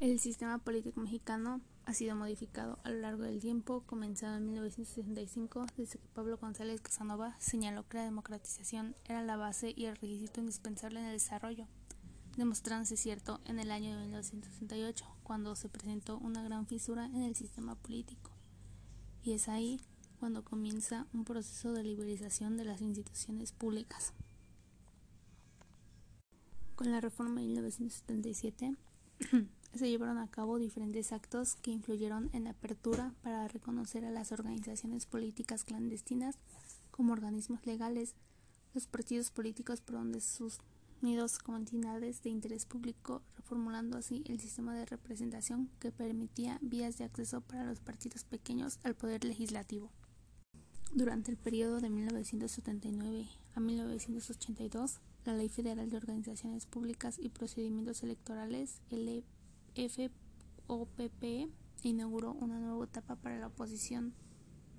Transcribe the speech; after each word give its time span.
El 0.00 0.20
sistema 0.20 0.58
político 0.58 1.00
mexicano 1.00 1.60
ha 1.84 1.92
sido 1.92 2.14
modificado 2.14 2.78
a 2.84 2.90
lo 2.90 3.00
largo 3.00 3.24
del 3.24 3.40
tiempo, 3.40 3.82
comenzado 3.84 4.36
en 4.36 4.44
1965, 4.44 5.66
desde 5.76 5.98
que 5.98 6.06
Pablo 6.14 6.38
González 6.38 6.80
Casanova 6.80 7.34
señaló 7.40 7.88
que 7.88 7.96
la 7.96 8.04
democratización 8.04 8.94
era 9.06 9.22
la 9.22 9.36
base 9.36 9.74
y 9.76 9.86
el 9.86 9.96
requisito 9.96 10.38
indispensable 10.38 11.00
en 11.00 11.06
el 11.06 11.14
desarrollo, 11.14 11.66
demostrándose 12.36 12.96
cierto 12.96 13.40
en 13.44 13.58
el 13.58 13.72
año 13.72 13.90
de 13.96 14.02
1968, 14.04 15.04
cuando 15.24 15.56
se 15.56 15.68
presentó 15.68 16.18
una 16.18 16.44
gran 16.44 16.68
fisura 16.68 17.06
en 17.06 17.22
el 17.22 17.34
sistema 17.34 17.74
político. 17.74 18.30
Y 19.24 19.32
es 19.32 19.48
ahí 19.48 19.80
cuando 20.20 20.44
comienza 20.44 21.08
un 21.12 21.24
proceso 21.24 21.72
de 21.72 21.82
liberalización 21.82 22.56
de 22.56 22.66
las 22.66 22.82
instituciones 22.82 23.50
públicas. 23.50 24.12
Con 26.76 26.92
la 26.92 27.00
reforma 27.00 27.40
de 27.40 27.48
1977, 27.48 28.76
se 29.74 29.88
llevaron 29.88 30.18
a 30.18 30.30
cabo 30.30 30.58
diferentes 30.58 31.12
actos 31.12 31.56
que 31.56 31.70
influyeron 31.70 32.30
en 32.32 32.44
la 32.44 32.50
apertura 32.50 33.14
para 33.22 33.48
reconocer 33.48 34.04
a 34.04 34.10
las 34.10 34.32
organizaciones 34.32 35.06
políticas 35.06 35.64
clandestinas 35.64 36.36
como 36.90 37.12
organismos 37.12 37.64
legales, 37.66 38.14
los 38.74 38.86
partidos 38.86 39.30
políticos 39.30 39.80
por 39.80 39.96
donde 39.96 40.20
sus 40.20 40.58
nidos 41.00 41.38
como 41.38 41.58
entidades 41.58 42.22
de 42.22 42.30
interés 42.30 42.66
público, 42.66 43.22
reformulando 43.36 43.98
así 43.98 44.24
el 44.26 44.40
sistema 44.40 44.74
de 44.74 44.86
representación 44.86 45.70
que 45.78 45.92
permitía 45.92 46.58
vías 46.60 46.98
de 46.98 47.04
acceso 47.04 47.40
para 47.40 47.64
los 47.64 47.80
partidos 47.80 48.24
pequeños 48.24 48.80
al 48.82 48.94
poder 48.94 49.24
legislativo. 49.24 49.90
Durante 50.92 51.30
el 51.30 51.36
periodo 51.36 51.80
de 51.80 51.90
1979 51.90 53.28
a 53.54 53.60
1982, 53.60 55.00
la 55.24 55.34
Ley 55.34 55.48
Federal 55.48 55.90
de 55.90 55.96
Organizaciones 55.98 56.66
Públicas 56.66 57.18
y 57.18 57.28
Procedimientos 57.28 58.02
Electorales, 58.02 58.80
LFOPP, 59.78 61.48
inauguró 61.84 62.32
una 62.32 62.58
nueva 62.58 62.84
etapa 62.84 63.14
para 63.14 63.38
la 63.38 63.46
oposición. 63.46 64.12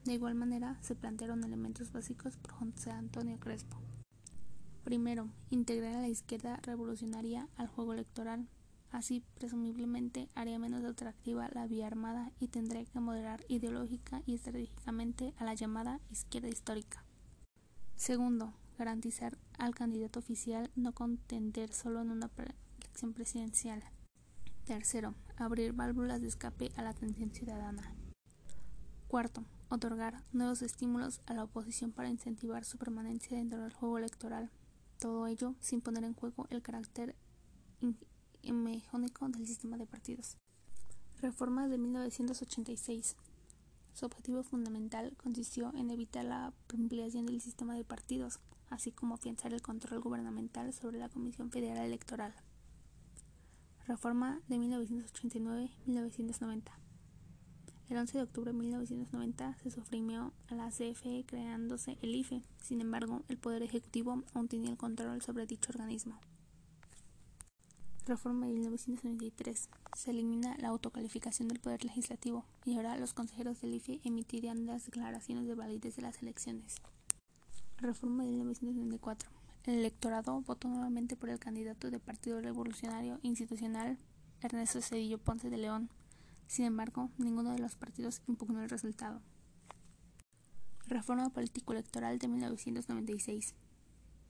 De 0.03 0.13
igual 0.13 0.35
manera, 0.35 0.77
se 0.81 0.93
plantearon 0.93 1.41
elementos 1.45 1.93
básicos 1.93 2.35
por 2.35 2.51
José 2.51 2.91
Antonio 2.91 3.39
Crespo. 3.39 3.77
Primero, 4.83 5.29
integrar 5.51 5.95
a 5.95 6.01
la 6.01 6.09
izquierda 6.09 6.57
revolucionaria 6.63 7.47
al 7.55 7.67
juego 7.67 7.93
electoral. 7.93 8.49
Así, 8.91 9.23
presumiblemente, 9.35 10.27
haría 10.35 10.59
menos 10.59 10.83
atractiva 10.83 11.47
la 11.53 11.65
vía 11.65 11.87
armada 11.87 12.33
y 12.41 12.49
tendría 12.49 12.83
que 12.83 12.99
moderar 12.99 13.45
ideológica 13.47 14.21
y 14.25 14.35
estratégicamente 14.35 15.33
a 15.37 15.45
la 15.45 15.53
llamada 15.53 16.01
izquierda 16.11 16.49
histórica. 16.49 17.05
Segundo, 17.95 18.53
garantizar 18.77 19.37
al 19.57 19.75
candidato 19.75 20.19
oficial 20.19 20.71
no 20.75 20.91
contender 20.93 21.71
solo 21.71 22.01
en 22.01 22.11
una 22.11 22.29
elección 22.79 23.13
presidencial. 23.13 23.81
Tercero, 24.69 25.15
abrir 25.35 25.73
válvulas 25.73 26.21
de 26.21 26.27
escape 26.27 26.71
a 26.75 26.83
la 26.83 26.91
atención 26.91 27.33
ciudadana. 27.33 27.95
Cuarto, 29.07 29.43
otorgar 29.67 30.23
nuevos 30.31 30.61
estímulos 30.61 31.21
a 31.25 31.33
la 31.33 31.43
oposición 31.43 31.91
para 31.91 32.07
incentivar 32.07 32.63
su 32.63 32.77
permanencia 32.77 33.35
dentro 33.35 33.63
del 33.63 33.73
juego 33.73 33.97
electoral. 33.97 34.51
Todo 34.99 35.25
ello 35.25 35.55
sin 35.59 35.81
poner 35.81 36.03
en 36.03 36.13
juego 36.13 36.45
el 36.51 36.61
carácter 36.61 37.15
hegemónico 38.43 39.27
del 39.29 39.47
sistema 39.47 39.75
de 39.75 39.87
partidos. 39.87 40.37
Reforma 41.19 41.67
de 41.67 41.79
1986. 41.79 43.15
Su 43.93 44.05
objetivo 44.05 44.43
fundamental 44.43 45.17
consistió 45.17 45.73
en 45.73 45.89
evitar 45.89 46.25
la 46.25 46.53
ampliación 46.71 47.25
del 47.25 47.41
sistema 47.41 47.73
de 47.73 47.85
partidos, 47.85 48.39
así 48.69 48.91
como 48.91 49.15
afianzar 49.15 49.51
el 49.51 49.63
control 49.63 49.99
gubernamental 49.99 50.71
sobre 50.73 50.99
la 50.99 51.09
Comisión 51.09 51.49
Federal 51.49 51.87
Electoral. 51.87 52.35
Reforma 53.89 54.39
de 54.47 54.55
1989-1990. 54.57 56.61
El 57.89 57.97
11 57.97 58.17
de 58.19 58.23
octubre 58.23 58.51
de 58.51 58.57
1990 58.59 59.57
se 59.63 59.71
suprimió 59.71 60.31
a 60.47 60.53
la 60.53 60.69
CFE 60.69 61.25
creándose 61.25 61.97
el 62.03 62.13
IFE, 62.13 62.43
sin 62.61 62.81
embargo, 62.81 63.23
el 63.29 63.39
Poder 63.39 63.63
Ejecutivo 63.63 64.21
aún 64.35 64.47
tenía 64.47 64.69
el 64.69 64.77
control 64.77 65.23
sobre 65.23 65.47
dicho 65.47 65.71
organismo. 65.71 66.19
Reforma 68.05 68.45
de 68.45 68.53
1993. 68.53 69.69
Se 69.97 70.11
elimina 70.11 70.55
la 70.59 70.67
autocalificación 70.67 71.47
del 71.47 71.59
Poder 71.59 71.83
Legislativo 71.83 72.45
y 72.65 72.75
ahora 72.75 72.95
los 72.95 73.15
consejeros 73.15 73.59
del 73.59 73.73
IFE 73.73 74.01
emitirían 74.03 74.67
las 74.67 74.85
declaraciones 74.85 75.47
de 75.47 75.55
validez 75.55 75.95
de 75.95 76.03
las 76.03 76.21
elecciones. 76.21 76.75
Reforma 77.79 78.23
de 78.23 78.29
1994. 78.29 79.38
El 79.69 79.75
electorado 79.75 80.41
votó 80.41 80.67
nuevamente 80.67 81.15
por 81.15 81.29
el 81.29 81.37
candidato 81.37 81.91
del 81.91 81.99
Partido 81.99 82.41
Revolucionario 82.41 83.19
Institucional, 83.21 83.99
Ernesto 84.41 84.81
Cedillo 84.81 85.19
Ponce 85.19 85.51
de 85.51 85.59
León. 85.59 85.91
Sin 86.47 86.65
embargo, 86.65 87.11
ninguno 87.19 87.51
de 87.51 87.59
los 87.59 87.75
partidos 87.75 88.23
impugnó 88.27 88.63
el 88.63 88.69
resultado. 88.71 89.21
Reforma 90.87 91.29
político-electoral 91.29 92.17
de 92.17 92.27
1996. 92.29 93.53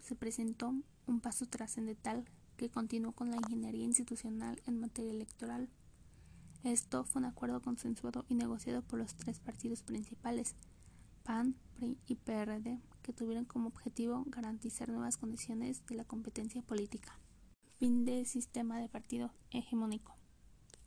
Se 0.02 0.14
presentó 0.14 0.76
un 1.08 1.22
paso 1.22 1.46
trascendental 1.46 2.26
que 2.58 2.70
continuó 2.70 3.14
con 3.14 3.32
la 3.32 3.38
ingeniería 3.38 3.86
institucional 3.86 4.62
en 4.66 4.82
materia 4.82 5.12
electoral. 5.12 5.70
Esto 6.66 7.06
fue 7.06 7.22
un 7.22 7.28
acuerdo 7.28 7.62
consensuado 7.62 8.26
y 8.28 8.36
negociado 8.36 8.82
por 8.82 9.00
los 9.00 9.16
tres 9.16 9.40
partidos 9.40 9.84
principales, 9.84 10.56
PAN, 11.24 11.56
PRI 11.76 11.98
y 12.08 12.16
PRD, 12.16 12.80
que 13.02 13.14
tuvieron 13.14 13.46
como 13.46 13.68
objetivo 13.68 14.24
garantizar 14.28 14.90
nuevas 14.90 15.18
condiciones 15.18 15.86
de 15.86 15.96
la 15.96 16.04
competencia 16.04 16.62
política. 16.62 17.20
Fin 17.78 18.06
del 18.06 18.26
sistema 18.26 18.80
de 18.80 18.90
partido 18.90 19.32
hegemónico. 19.52 20.16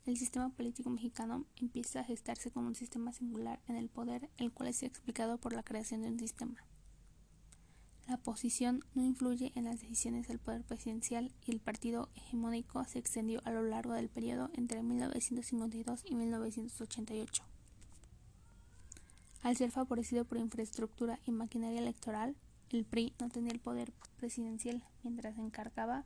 El 0.05 0.17
sistema 0.17 0.49
político 0.49 0.89
mexicano 0.89 1.45
empieza 1.55 2.01
a 2.01 2.03
gestarse 2.03 2.51
como 2.51 2.67
un 2.67 2.75
sistema 2.75 3.13
singular 3.13 3.61
en 3.67 3.77
el 3.77 3.89
poder, 3.89 4.29
el 4.37 4.51
cual 4.51 4.69
es 4.69 4.83
explicado 4.83 5.37
por 5.37 5.53
la 5.53 5.63
creación 5.63 6.01
de 6.01 6.09
un 6.09 6.19
sistema. 6.19 6.65
La 8.07 8.15
oposición 8.15 8.83
no 8.95 9.03
influye 9.03 9.53
en 9.55 9.63
las 9.63 9.79
decisiones 9.79 10.27
del 10.27 10.39
poder 10.39 10.65
presidencial 10.65 11.31
y 11.45 11.51
el 11.51 11.61
partido 11.61 12.09
hegemónico 12.15 12.83
se 12.83 12.99
extendió 12.99 13.41
a 13.45 13.51
lo 13.51 13.63
largo 13.63 13.93
del 13.93 14.09
periodo 14.09 14.49
entre 14.55 14.83
1952 14.83 16.03
y 16.05 16.15
1988. 16.15 17.43
Al 19.43 19.57
ser 19.57 19.71
favorecido 19.71 20.23
por 20.23 20.37
infraestructura 20.37 21.19
y 21.25 21.31
maquinaria 21.31 21.79
electoral, 21.79 22.33
el 22.69 22.85
PRI 22.85 23.13
no 23.19 23.27
tenía 23.29 23.51
el 23.51 23.59
poder 23.59 23.91
presidencial 24.15 24.83
mientras 25.03 25.35
se 25.35 25.41
encargaba 25.41 26.05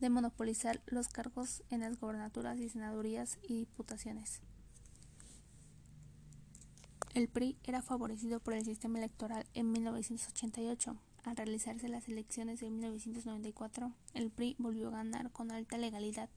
de 0.00 0.08
monopolizar 0.08 0.82
los 0.86 1.08
cargos 1.08 1.62
en 1.68 1.80
las 1.80 2.00
gobernaturas 2.00 2.58
y 2.58 2.68
senadurías 2.70 3.38
y 3.42 3.58
diputaciones. 3.58 4.40
El 7.12 7.28
PRI 7.28 7.58
era 7.62 7.82
favorecido 7.82 8.40
por 8.40 8.54
el 8.54 8.64
sistema 8.64 8.98
electoral 8.98 9.46
en 9.52 9.70
1988. 9.70 10.96
Al 11.24 11.36
realizarse 11.36 11.88
las 11.88 12.08
elecciones 12.08 12.60
de 12.60 12.70
1994, 12.70 13.92
el 14.14 14.30
PRI 14.30 14.56
volvió 14.58 14.88
a 14.88 14.92
ganar 14.92 15.30
con 15.30 15.52
alta 15.52 15.76
legalidad, 15.76 16.30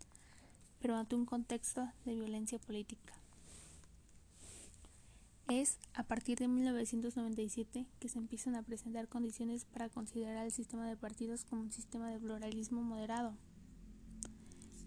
pero 0.81 0.97
ante 0.97 1.15
un 1.15 1.25
contexto 1.25 1.89
de 2.05 2.13
violencia 2.13 2.59
política. 2.59 3.13
Es 5.49 5.79
a 5.93 6.03
partir 6.03 6.37
de 6.39 6.49
1997 6.49 7.87
que 7.99 8.09
se 8.09 8.19
empiezan 8.19 8.55
a 8.55 8.63
presentar 8.63 9.07
condiciones 9.07 9.63
para 9.63 9.87
considerar 9.87 10.35
al 10.35 10.51
sistema 10.51 10.85
de 10.89 10.97
partidos 10.97 11.45
como 11.45 11.61
un 11.61 11.71
sistema 11.71 12.09
de 12.09 12.19
pluralismo 12.19 12.81
moderado. 12.81 13.33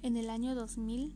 En 0.03 0.19
el 0.19 0.29
año 0.29 0.55
2000, 0.55 1.15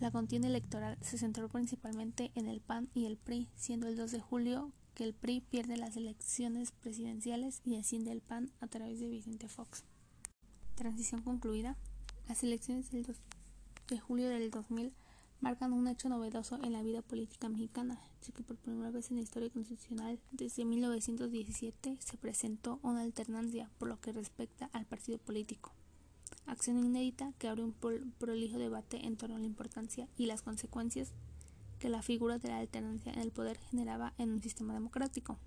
la 0.00 0.10
contienda 0.10 0.48
electoral 0.48 0.98
se 1.00 1.16
centró 1.16 1.48
principalmente 1.48 2.32
en 2.34 2.48
el 2.48 2.60
PAN 2.60 2.88
y 2.92 3.06
el 3.06 3.16
PRI, 3.18 3.48
siendo 3.54 3.86
el 3.86 3.96
2 3.96 4.10
de 4.10 4.20
julio 4.20 4.72
que 4.94 5.04
el 5.04 5.14
PRI 5.14 5.40
pierde 5.40 5.76
las 5.76 5.96
elecciones 5.96 6.72
presidenciales 6.72 7.62
y 7.64 7.76
asciende 7.76 8.10
el 8.10 8.20
PAN 8.20 8.50
a 8.60 8.66
través 8.66 8.98
de 8.98 9.08
Vicente 9.08 9.48
Fox. 9.48 9.84
Transición 10.74 11.22
concluida. 11.22 11.76
Las 12.28 12.42
elecciones 12.42 12.90
del 12.90 13.04
2 13.04 13.16
de 13.90 14.00
julio 14.00 14.28
del 14.28 14.50
2000 14.50 14.92
marcan 15.40 15.72
un 15.72 15.88
hecho 15.88 16.08
novedoso 16.08 16.58
en 16.62 16.72
la 16.72 16.82
vida 16.82 17.02
política 17.02 17.48
mexicana, 17.48 18.00
ya 18.22 18.32
que 18.32 18.42
por 18.42 18.56
primera 18.56 18.90
vez 18.90 19.10
en 19.10 19.16
la 19.16 19.22
historia 19.22 19.50
constitucional 19.50 20.18
desde 20.32 20.64
1917 20.64 21.96
se 22.00 22.16
presentó 22.16 22.80
una 22.82 23.02
alternancia 23.02 23.70
por 23.78 23.88
lo 23.88 24.00
que 24.00 24.12
respecta 24.12 24.70
al 24.72 24.86
partido 24.86 25.18
político. 25.18 25.72
Acción 26.46 26.78
inédita 26.78 27.32
que 27.38 27.48
abre 27.48 27.64
un 27.64 27.74
prolijo 28.18 28.58
debate 28.58 29.06
en 29.06 29.16
torno 29.16 29.36
a 29.36 29.38
la 29.38 29.46
importancia 29.46 30.08
y 30.16 30.26
las 30.26 30.42
consecuencias 30.42 31.12
que 31.78 31.88
la 31.88 32.02
figura 32.02 32.38
de 32.38 32.48
la 32.48 32.58
alternancia 32.58 33.12
en 33.12 33.20
el 33.20 33.30
poder 33.30 33.58
generaba 33.70 34.14
en 34.18 34.32
un 34.32 34.42
sistema 34.42 34.74
democrático. 34.74 35.38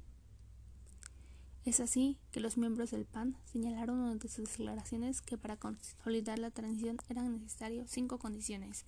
Es 1.66 1.82
así 1.82 2.18
que 2.32 2.40
los 2.40 2.58
miembros 2.58 2.92
del 2.92 3.06
PAN 3.06 3.36
señalaron 3.44 4.00
durante 4.00 4.30
sus 4.30 4.50
declaraciones 4.50 5.22
que 5.22 5.38
para 5.38 5.58
consolidar 5.58 6.40
la 6.40 6.50
transición 6.50 6.98
eran 7.10 7.42
necesarias 7.42 7.90
cinco 7.92 8.20
condiciones. 8.20 8.86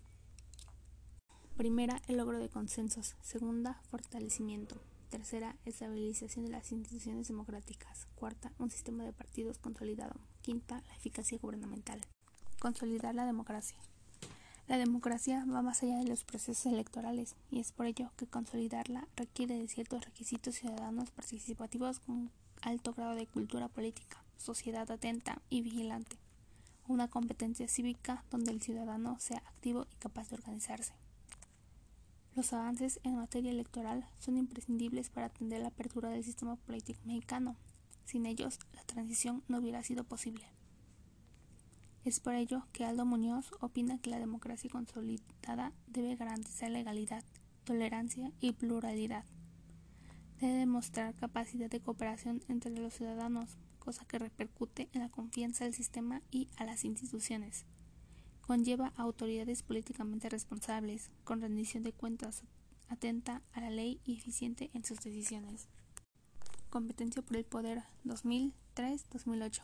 Primera, 1.59 2.01
el 2.07 2.15
logro 2.15 2.39
de 2.39 2.47
consensos. 2.47 3.17
Segunda, 3.21 3.81
fortalecimiento. 3.91 4.77
Tercera, 5.09 5.57
estabilización 5.65 6.45
de 6.45 6.51
las 6.51 6.71
instituciones 6.71 7.27
democráticas. 7.27 8.07
Cuarta, 8.15 8.53
un 8.59 8.71
sistema 8.71 9.03
de 9.03 9.11
partidos 9.11 9.57
consolidado. 9.57 10.15
Quinta, 10.41 10.81
la 10.87 10.95
eficacia 10.95 11.37
gubernamental. 11.37 11.99
Consolidar 12.61 13.13
la 13.13 13.25
democracia. 13.25 13.77
La 14.69 14.77
democracia 14.77 15.43
va 15.53 15.61
más 15.61 15.83
allá 15.83 15.97
de 15.97 16.07
los 16.07 16.23
procesos 16.23 16.65
electorales 16.71 17.35
y 17.51 17.59
es 17.59 17.73
por 17.73 17.87
ello 17.87 18.09
que 18.15 18.25
consolidarla 18.25 19.09
requiere 19.17 19.59
de 19.59 19.67
ciertos 19.67 20.05
requisitos 20.05 20.55
ciudadanos 20.55 21.11
participativos 21.11 21.99
con 21.99 22.31
alto 22.61 22.93
grado 22.93 23.15
de 23.15 23.27
cultura 23.27 23.67
política, 23.67 24.23
sociedad 24.37 24.89
atenta 24.89 25.41
y 25.49 25.61
vigilante, 25.61 26.15
una 26.87 27.09
competencia 27.09 27.67
cívica 27.67 28.23
donde 28.31 28.51
el 28.51 28.61
ciudadano 28.61 29.19
sea 29.19 29.39
activo 29.39 29.87
y 29.91 29.95
capaz 29.97 30.29
de 30.29 30.37
organizarse. 30.37 30.93
Los 32.39 32.53
avances 32.53 33.01
en 33.03 33.17
materia 33.17 33.51
electoral 33.51 34.07
son 34.17 34.37
imprescindibles 34.37 35.09
para 35.09 35.25
atender 35.25 35.59
la 35.59 35.67
apertura 35.67 36.07
del 36.07 36.23
sistema 36.23 36.55
político 36.55 37.01
mexicano. 37.03 37.57
Sin 38.05 38.25
ellos, 38.25 38.59
la 38.71 38.81
transición 38.83 39.43
no 39.49 39.57
hubiera 39.57 39.83
sido 39.83 40.05
posible. 40.05 40.45
Es 42.05 42.21
por 42.21 42.35
ello 42.35 42.65
que 42.71 42.85
Aldo 42.85 43.03
Muñoz 43.03 43.51
opina 43.59 43.99
que 43.99 44.09
la 44.09 44.19
democracia 44.19 44.69
consolidada 44.69 45.73
debe 45.87 46.15
garantizar 46.15 46.71
legalidad, 46.71 47.25
tolerancia 47.65 48.31
y 48.39 48.53
pluralidad. 48.53 49.25
Debe 50.39 50.53
demostrar 50.53 51.15
capacidad 51.15 51.69
de 51.69 51.81
cooperación 51.81 52.41
entre 52.47 52.71
los 52.71 52.93
ciudadanos, 52.93 53.57
cosa 53.79 54.05
que 54.05 54.17
repercute 54.17 54.87
en 54.93 55.01
la 55.01 55.09
confianza 55.09 55.65
del 55.65 55.73
sistema 55.73 56.21
y 56.31 56.47
a 56.55 56.63
las 56.63 56.85
instituciones. 56.85 57.65
Conlleva 58.49 58.93
autoridades 58.97 59.61
políticamente 59.61 60.27
responsables, 60.27 61.11
con 61.23 61.39
rendición 61.39 61.83
de 61.83 61.93
cuentas, 61.93 62.41
atenta 62.87 63.43
a 63.53 63.61
la 63.61 63.69
ley 63.69 64.01
y 64.05 64.15
eficiente 64.17 64.71
en 64.73 64.83
sus 64.83 64.99
decisiones. 65.01 65.67
Competencia 66.71 67.21
por 67.21 67.37
el 67.37 67.45
Poder 67.45 67.83
2003-2008 68.05 69.61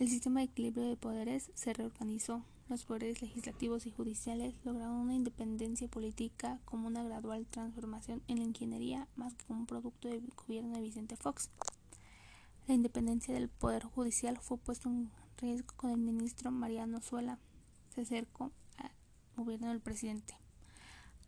el 0.00 0.08
sistema 0.08 0.40
de 0.40 0.46
equilibrio 0.46 0.88
de 0.88 0.96
poderes 0.96 1.52
se 1.54 1.72
reorganizó. 1.74 2.42
Los 2.68 2.84
poderes 2.84 3.22
legislativos 3.22 3.86
y 3.86 3.92
judiciales 3.92 4.56
lograron 4.64 4.96
una 4.96 5.14
independencia 5.14 5.86
política 5.86 6.58
como 6.64 6.88
una 6.88 7.04
gradual 7.04 7.46
transformación 7.46 8.20
en 8.26 8.38
la 8.38 8.44
ingeniería 8.44 9.06
más 9.14 9.34
que 9.34 9.44
como 9.44 9.60
un 9.60 9.66
producto 9.66 10.08
del 10.08 10.28
gobierno 10.34 10.74
de 10.74 10.82
Vicente 10.82 11.14
Fox. 11.14 11.50
La 12.66 12.74
independencia 12.74 13.32
del 13.32 13.48
Poder 13.48 13.84
Judicial 13.84 14.38
fue 14.38 14.58
puesto 14.58 14.88
en 14.88 15.08
riesgo 15.38 15.72
con 15.76 15.90
el 15.90 15.98
ministro 15.98 16.50
Mariano 16.50 17.00
Suela. 17.00 17.38
Se 17.94 18.02
acercó 18.02 18.52
al 18.78 18.90
gobierno 19.36 19.68
del 19.68 19.80
presidente. 19.80 20.34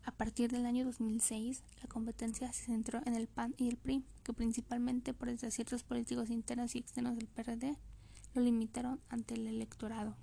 A 0.03 0.11
partir 0.11 0.51
del 0.51 0.65
año 0.65 0.83
2006, 0.85 1.63
la 1.81 1.87
competencia 1.87 2.51
se 2.53 2.65
centró 2.65 3.01
en 3.05 3.15
el 3.15 3.27
PAN 3.27 3.53
y 3.57 3.69
el 3.69 3.77
PRI, 3.77 4.03
que 4.23 4.33
principalmente 4.33 5.13
por 5.13 5.29
desaciertos 5.29 5.83
políticos 5.83 6.29
internos 6.31 6.75
y 6.75 6.79
externos 6.79 7.17
del 7.17 7.27
PRD 7.27 7.77
lo 8.33 8.41
limitaron 8.41 8.99
ante 9.09 9.35
el 9.35 9.45
electorado. 9.45 10.15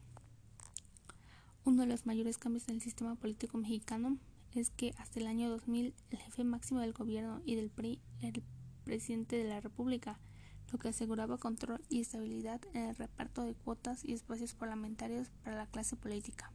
Uno 1.64 1.82
de 1.82 1.88
los 1.88 2.06
mayores 2.06 2.38
cambios 2.38 2.68
en 2.68 2.74
el 2.74 2.80
sistema 2.80 3.14
político 3.14 3.56
mexicano 3.56 4.18
es 4.52 4.70
que 4.70 4.94
hasta 4.98 5.20
el 5.20 5.28
año 5.28 5.48
2000 5.48 5.94
el 6.10 6.18
jefe 6.18 6.42
máximo 6.42 6.80
del 6.80 6.92
gobierno 6.92 7.40
y 7.44 7.54
del 7.54 7.70
PRI 7.70 8.00
era 8.20 8.38
el 8.38 8.42
presidente 8.84 9.36
de 9.36 9.48
la 9.48 9.60
República, 9.60 10.18
lo 10.72 10.78
que 10.78 10.88
aseguraba 10.88 11.36
control 11.36 11.84
y 11.90 12.00
estabilidad 12.00 12.60
en 12.72 12.88
el 12.88 12.96
reparto 12.96 13.44
de 13.44 13.54
cuotas 13.54 14.04
y 14.04 14.14
espacios 14.14 14.54
parlamentarios 14.54 15.28
para 15.44 15.56
la 15.56 15.66
clase 15.66 15.96
política. 15.96 16.50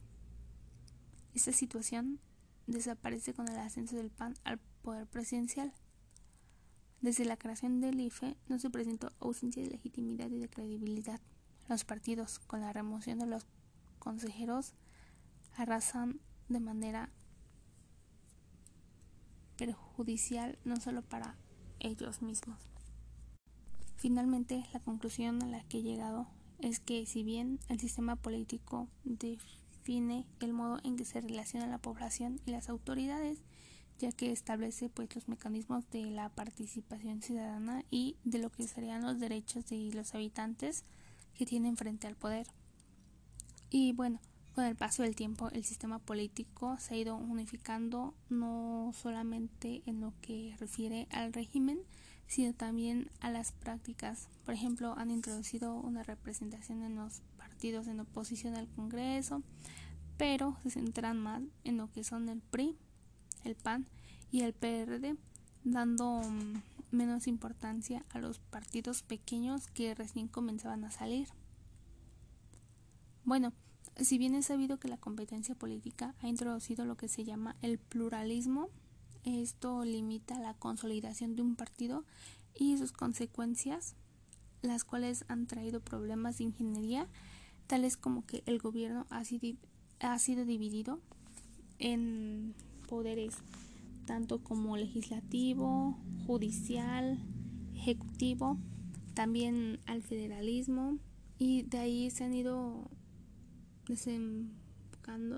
Esta 1.34 1.52
situación 1.52 2.18
desaparece 2.66 3.32
con 3.32 3.48
el 3.48 3.56
ascenso 3.58 3.96
del 3.96 4.10
PAN 4.10 4.34
al 4.42 4.58
poder 4.82 5.06
presidencial. 5.06 5.72
Desde 7.00 7.24
la 7.24 7.36
creación 7.36 7.80
del 7.80 8.00
IFE 8.00 8.36
no 8.48 8.58
se 8.58 8.70
presentó 8.70 9.12
ausencia 9.20 9.62
de 9.62 9.70
legitimidad 9.70 10.28
y 10.30 10.40
de 10.40 10.48
credibilidad. 10.48 11.20
Los 11.68 11.84
partidos, 11.84 12.40
con 12.40 12.60
la 12.60 12.72
remoción 12.72 13.20
de 13.20 13.26
los 13.26 13.46
consejeros, 14.00 14.74
arrasan 15.56 16.20
de 16.48 16.58
manera 16.58 17.10
perjudicial 19.56 20.58
no 20.64 20.76
solo 20.76 21.02
para 21.02 21.36
ellos 21.78 22.20
mismos. 22.20 22.58
Finalmente, 23.98 24.64
la 24.72 24.78
conclusión 24.78 25.42
a 25.42 25.46
la 25.46 25.64
que 25.64 25.78
he 25.78 25.82
llegado 25.82 26.28
es 26.60 26.78
que 26.78 27.04
si 27.04 27.24
bien 27.24 27.58
el 27.68 27.80
sistema 27.80 28.14
político 28.14 28.88
define 29.02 30.24
el 30.38 30.52
modo 30.52 30.78
en 30.84 30.96
que 30.96 31.04
se 31.04 31.20
relaciona 31.20 31.66
la 31.66 31.78
población 31.78 32.40
y 32.46 32.52
las 32.52 32.68
autoridades, 32.68 33.42
ya 33.98 34.12
que 34.12 34.30
establece 34.30 34.88
pues 34.88 35.12
los 35.16 35.26
mecanismos 35.26 35.90
de 35.90 36.06
la 36.12 36.28
participación 36.28 37.22
ciudadana 37.22 37.84
y 37.90 38.16
de 38.22 38.38
lo 38.38 38.50
que 38.50 38.68
serían 38.68 39.02
los 39.02 39.18
derechos 39.18 39.66
de 39.66 39.90
los 39.92 40.14
habitantes, 40.14 40.84
que 41.34 41.44
tienen 41.44 41.76
frente 41.76 42.06
al 42.06 42.14
poder. 42.14 42.46
Y 43.68 43.94
bueno, 43.94 44.20
con 44.54 44.64
el 44.64 44.76
paso 44.76 45.02
del 45.02 45.16
tiempo 45.16 45.48
el 45.50 45.64
sistema 45.64 45.98
político 45.98 46.76
se 46.78 46.94
ha 46.94 46.98
ido 46.98 47.16
unificando 47.16 48.14
no 48.28 48.92
solamente 48.94 49.82
en 49.86 50.00
lo 50.00 50.14
que 50.20 50.54
refiere 50.60 51.08
al 51.10 51.32
régimen, 51.32 51.80
sino 52.28 52.52
también 52.54 53.10
a 53.20 53.30
las 53.30 53.52
prácticas. 53.52 54.28
Por 54.44 54.54
ejemplo, 54.54 54.94
han 54.96 55.10
introducido 55.10 55.74
una 55.74 56.04
representación 56.04 56.82
en 56.82 56.94
los 56.94 57.22
partidos 57.36 57.88
en 57.88 58.00
oposición 58.00 58.54
al 58.54 58.68
Congreso, 58.68 59.42
pero 60.16 60.56
se 60.62 60.70
centran 60.70 61.18
más 61.18 61.42
en 61.64 61.78
lo 61.78 61.90
que 61.90 62.04
son 62.04 62.28
el 62.28 62.40
PRI, 62.40 62.76
el 63.44 63.56
PAN 63.56 63.86
y 64.30 64.42
el 64.42 64.52
PRD, 64.52 65.16
dando 65.64 66.20
mm, 66.20 66.62
menos 66.90 67.26
importancia 67.26 68.04
a 68.10 68.18
los 68.18 68.38
partidos 68.38 69.02
pequeños 69.02 69.68
que 69.68 69.94
recién 69.94 70.28
comenzaban 70.28 70.84
a 70.84 70.90
salir. 70.90 71.28
Bueno, 73.24 73.52
si 73.96 74.18
bien 74.18 74.34
es 74.34 74.46
sabido 74.46 74.78
que 74.78 74.88
la 74.88 74.96
competencia 74.98 75.54
política 75.54 76.14
ha 76.20 76.28
introducido 76.28 76.84
lo 76.84 76.96
que 76.96 77.08
se 77.08 77.24
llama 77.24 77.56
el 77.62 77.78
pluralismo, 77.78 78.68
esto 79.24 79.84
limita 79.84 80.38
la 80.38 80.54
consolidación 80.54 81.36
de 81.36 81.42
un 81.42 81.56
partido 81.56 82.04
y 82.54 82.76
sus 82.76 82.92
consecuencias, 82.92 83.94
las 84.62 84.84
cuales 84.84 85.24
han 85.28 85.46
traído 85.46 85.80
problemas 85.80 86.38
de 86.38 86.44
ingeniería, 86.44 87.06
tales 87.66 87.96
como 87.96 88.26
que 88.26 88.42
el 88.46 88.58
gobierno 88.58 89.06
ha 89.10 89.24
sido, 89.24 89.58
ha 90.00 90.18
sido 90.18 90.44
dividido 90.44 91.00
en 91.78 92.54
poderes 92.88 93.36
tanto 94.06 94.42
como 94.42 94.76
legislativo, 94.76 95.98
judicial, 96.26 97.18
ejecutivo, 97.74 98.58
también 99.14 99.80
al 99.86 100.02
federalismo 100.02 100.98
y 101.38 101.62
de 101.62 101.78
ahí 101.78 102.10
se 102.10 102.24
han 102.24 102.34
ido 102.34 102.90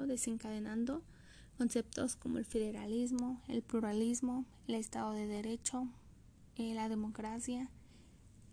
desencadenando 0.06 1.03
conceptos 1.61 2.17
como 2.17 2.39
el 2.39 2.47
federalismo, 2.47 3.38
el 3.47 3.61
pluralismo, 3.61 4.47
el 4.67 4.76
Estado 4.76 5.12
de 5.12 5.26
Derecho, 5.26 5.87
eh, 6.57 6.73
la 6.73 6.88
democracia, 6.88 7.69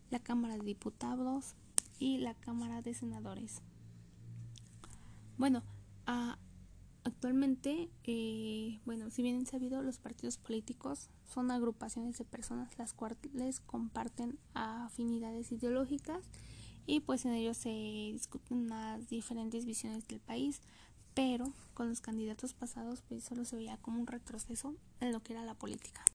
la 0.09 0.19
Cámara 0.19 0.57
de 0.57 0.65
Diputados 0.65 1.55
y 1.99 2.17
la 2.17 2.33
Cámara 2.33 2.81
de 2.81 2.93
Senadores. 2.93 3.61
Bueno, 5.37 5.63
Actualmente, 7.07 7.89
eh, 8.03 8.81
bueno, 8.83 9.09
si 9.09 9.21
bien 9.21 9.45
sabido, 9.45 9.81
los 9.81 9.97
partidos 9.97 10.37
políticos 10.37 11.09
son 11.33 11.51
agrupaciones 11.51 12.17
de 12.17 12.25
personas 12.25 12.77
las 12.77 12.93
cuales 12.93 13.61
comparten 13.65 14.37
afinidades 14.53 15.53
ideológicas 15.53 16.25
y 16.85 16.99
pues 16.99 17.23
en 17.23 17.31
ellos 17.31 17.55
se 17.55 17.69
discuten 17.69 18.67
las 18.67 19.07
diferentes 19.07 19.65
visiones 19.65 20.05
del 20.09 20.19
país, 20.19 20.61
pero 21.17 21.51
con 21.73 21.89
los 21.89 21.99
candidatos 21.99 22.53
pasados 22.53 23.01
pues 23.09 23.23
solo 23.23 23.43
se 23.43 23.55
veía 23.55 23.77
como 23.77 23.99
un 23.99 24.05
retroceso 24.05 24.75
en 24.99 25.11
lo 25.11 25.19
que 25.19 25.33
era 25.33 25.41
la 25.41 25.55
política. 25.55 26.05